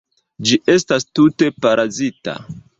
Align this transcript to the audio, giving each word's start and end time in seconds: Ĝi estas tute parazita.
Ĝi 0.49 0.57
estas 0.77 1.07
tute 1.19 1.53
parazita. 1.67 2.39